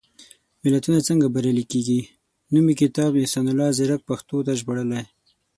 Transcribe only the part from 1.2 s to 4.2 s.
بریالي کېږي؟ نومي کتاب، احسان الله ځيرک